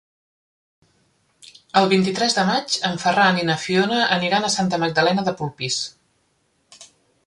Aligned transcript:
El 1.81 1.91
vint-i-tres 1.91 2.39
de 2.39 2.47
maig 2.49 2.79
en 2.91 2.99
Ferran 3.05 3.39
i 3.43 3.47
na 3.53 3.61
Fiona 3.67 4.03
aniran 4.19 4.49
a 4.49 4.53
Santa 4.59 4.85
Magdalena 4.87 5.31
de 5.31 5.39
Polpís. 5.43 5.83